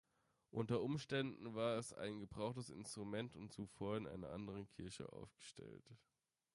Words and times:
Unter 0.49 0.81
Umständen 0.81 1.53
war 1.53 1.77
es 1.77 1.93
ein 1.93 2.19
gebrauchtes 2.21 2.71
Instrument 2.71 3.35
und 3.35 3.53
zuvor 3.53 3.97
in 3.97 4.07
einer 4.07 4.31
anderen 4.31 4.67
Kirche 4.67 5.13
aufgestellt. 5.13 5.83